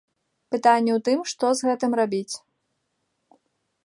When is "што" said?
1.33-1.51